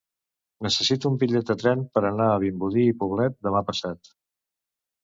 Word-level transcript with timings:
Necessito 0.67 1.11
un 1.13 1.19
bitllet 1.25 1.51
de 1.51 1.57
tren 1.65 1.85
per 1.99 2.03
anar 2.11 2.31
a 2.31 2.41
Vimbodí 2.47 2.87
i 2.89 2.99
Poblet 3.05 3.39
demà 3.51 3.67
passat. 3.71 4.13